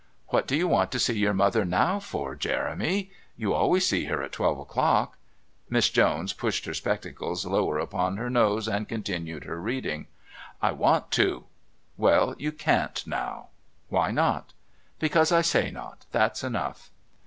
"What 0.29 0.47
do 0.47 0.55
you 0.55 0.67
want 0.67 0.91
to 0.93 0.99
see 0.99 1.19
your 1.19 1.35
mother 1.35 1.59
for 2.01 2.31
now, 2.33 2.33
Jeremy? 2.35 3.11
You 3.37 3.53
always 3.53 3.85
see 3.85 4.05
her 4.05 4.23
at 4.23 4.31
twelve 4.31 4.57
o'clock." 4.57 5.15
Miss 5.69 5.89
Jones 5.91 6.33
pushed 6.33 6.65
her 6.65 6.73
spectacles 6.73 7.45
lower 7.45 7.77
upon 7.77 8.17
her 8.17 8.27
nose 8.27 8.67
and 8.67 8.89
continued 8.89 9.43
her 9.43 9.61
reading. 9.61 10.07
"I 10.59 10.71
want 10.71 11.11
to." 11.11 11.43
"Well, 11.97 12.33
you 12.39 12.51
can't 12.51 13.05
now." 13.05 13.49
"Why 13.89 14.09
not?" 14.09 14.53
"Because 14.97 15.31
I 15.31 15.43
say 15.43 15.69
not 15.69 16.07
that's 16.11 16.43
enough." 16.43 16.89